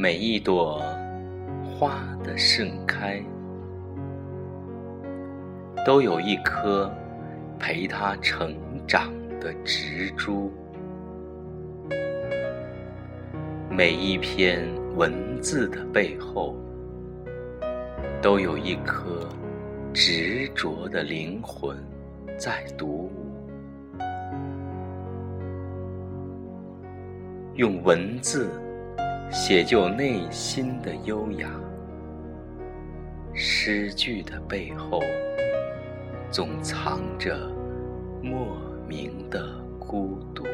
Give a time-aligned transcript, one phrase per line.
[0.00, 0.82] 每一朵
[1.62, 3.22] 花的盛开，
[5.84, 6.90] 都有一颗
[7.58, 10.50] 陪它成长的植株；
[13.68, 14.66] 每一篇
[14.96, 15.12] 文
[15.42, 16.56] 字的背后，
[18.22, 19.28] 都有一颗
[19.92, 21.76] 执着的灵魂
[22.38, 23.12] 在读。
[27.52, 28.48] 用文字
[29.30, 31.48] 写就内心的优雅，
[33.32, 35.00] 诗句的背后
[36.32, 37.38] 总藏着
[38.20, 39.40] 莫名的
[39.78, 40.44] 孤独。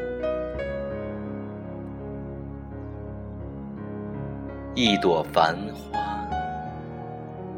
[4.75, 6.29] 一朵繁花，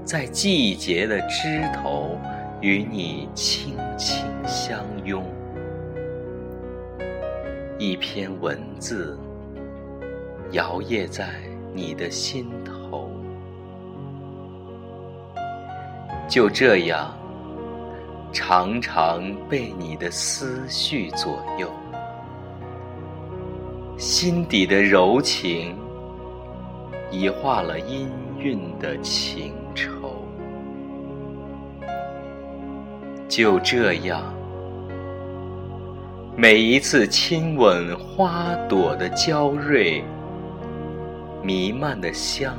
[0.05, 2.17] 在季节的枝头
[2.61, 5.21] 与你轻轻相拥；
[7.77, 9.17] 一篇文字。
[10.51, 11.29] 摇曳在
[11.75, 13.11] 你的心头，
[16.27, 17.15] 就这样，
[18.33, 21.71] 常常被你的思绪左右，
[23.95, 25.77] 心底的柔情，
[27.11, 28.07] 已化了氤
[28.39, 30.25] 氲的情愁。
[33.27, 34.23] 就这样，
[36.35, 40.03] 每一次亲吻花朵的娇蕊。
[41.41, 42.53] 弥漫的香，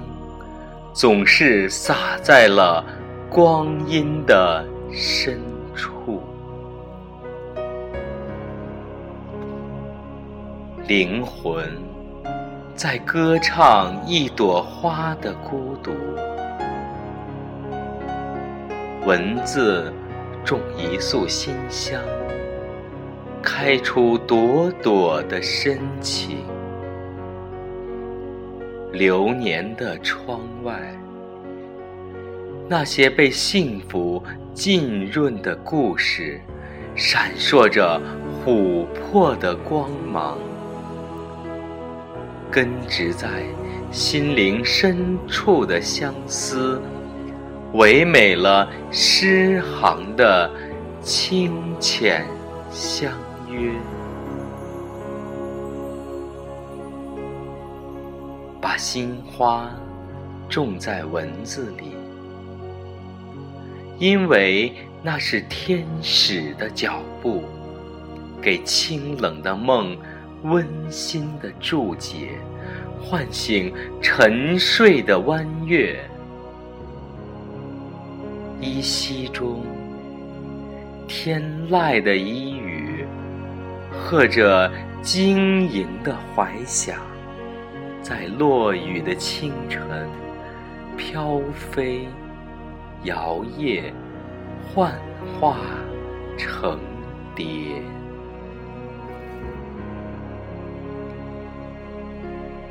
[0.93, 2.85] 总是洒在了
[3.29, 5.41] 光阴的深
[5.75, 6.23] 处。
[10.87, 11.65] 灵魂
[12.75, 15.93] 在歌唱一朵花的孤独，
[19.07, 19.93] 文字
[20.45, 22.01] 种一束馨香，
[23.41, 26.39] 开出朵朵的深情。
[28.93, 30.81] 流年的窗外，
[32.69, 36.41] 那些被幸福浸润的故事，
[36.97, 38.01] 闪烁着
[38.45, 40.37] 琥珀的光芒，
[42.51, 43.29] 根植在
[43.93, 46.83] 心灵深处的相思，
[47.75, 50.51] 唯美了诗行的
[51.01, 52.27] 清浅
[52.71, 53.13] 相
[53.49, 53.71] 约。
[58.71, 59.69] 把心花
[60.49, 61.93] 种在文字里，
[63.99, 64.73] 因为
[65.03, 67.43] 那是天使的脚步，
[68.41, 69.99] 给清冷的梦
[70.45, 72.39] 温馨的注解，
[73.03, 75.99] 唤醒沉睡的弯月。
[78.61, 79.65] 依稀中，
[81.09, 83.05] 天籁的呓语，
[83.91, 84.71] 和着
[85.03, 87.10] 晶莹的怀想。
[88.03, 90.09] 在落雨的清晨，
[90.97, 92.09] 飘飞、
[93.05, 93.93] 摇曳、
[94.75, 94.93] 幻
[95.39, 95.57] 化、
[96.37, 96.79] 成
[97.35, 97.83] 蝶，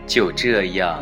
[0.08, 1.00] 就这样，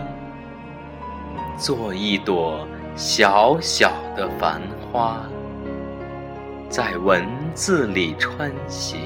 [1.58, 4.62] 做一朵小小的繁
[4.92, 5.22] 花，
[6.70, 9.00] 在文字里穿行。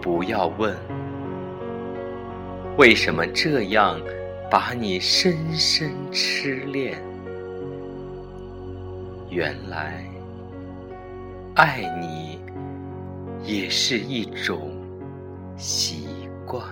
[0.00, 0.76] 不要问。
[2.78, 4.00] 为什么这样
[4.50, 6.98] 把你深深痴恋？
[9.28, 10.04] 原来，
[11.54, 12.40] 爱你
[13.44, 14.70] 也是一种
[15.56, 16.06] 习
[16.46, 16.62] 惯。